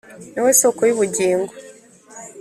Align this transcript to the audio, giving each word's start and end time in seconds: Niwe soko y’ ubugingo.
Niwe 0.33 0.51
soko 0.61 0.81
y’ 0.87 0.93
ubugingo. 0.95 1.53